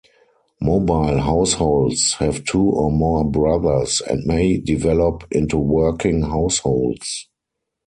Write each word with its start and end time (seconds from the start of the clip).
Mobile 0.59 1.19
Households 1.19 2.13
have 2.13 2.43
two 2.43 2.63
or 2.69 2.91
more 2.91 3.23
Brothers, 3.23 4.01
and 4.01 4.25
may 4.25 4.57
develop 4.57 5.25
into 5.29 5.59
Working 5.59 6.23
Households. 6.23 7.27